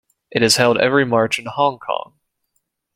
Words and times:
It 0.31 0.41
is 0.41 0.55
held 0.55 0.79
every 0.79 1.05
March 1.05 1.37
in 1.37 1.45
Hong 1.45 1.77
Kong. 1.77 2.15